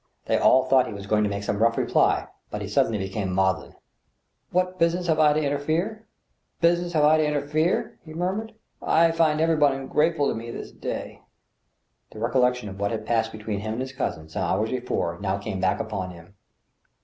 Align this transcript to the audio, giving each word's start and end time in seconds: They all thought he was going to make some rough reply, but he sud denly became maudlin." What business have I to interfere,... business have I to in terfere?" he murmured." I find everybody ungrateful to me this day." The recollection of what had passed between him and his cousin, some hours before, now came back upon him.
They 0.25 0.39
all 0.39 0.63
thought 0.63 0.87
he 0.87 0.93
was 0.93 1.05
going 1.05 1.23
to 1.25 1.29
make 1.29 1.43
some 1.43 1.59
rough 1.59 1.77
reply, 1.77 2.25
but 2.49 2.63
he 2.63 2.67
sud 2.67 2.87
denly 2.87 2.97
became 2.97 3.31
maudlin." 3.31 3.75
What 4.51 4.79
business 4.79 5.05
have 5.05 5.19
I 5.19 5.31
to 5.33 5.39
interfere,... 5.39 6.07
business 6.59 6.93
have 6.93 7.03
I 7.03 7.17
to 7.17 7.23
in 7.23 7.35
terfere?" 7.35 7.97
he 8.03 8.15
murmured." 8.15 8.55
I 9.01 9.11
find 9.11 9.39
everybody 9.39 9.75
ungrateful 9.77 10.27
to 10.29 10.33
me 10.33 10.49
this 10.49 10.71
day." 10.71 11.21
The 12.09 12.17
recollection 12.17 12.67
of 12.67 12.79
what 12.79 12.89
had 12.89 13.05
passed 13.05 13.31
between 13.31 13.59
him 13.59 13.73
and 13.73 13.81
his 13.81 13.93
cousin, 13.93 14.27
some 14.27 14.41
hours 14.43 14.71
before, 14.71 15.19
now 15.21 15.37
came 15.37 15.59
back 15.59 15.79
upon 15.79 16.09
him. 16.09 16.33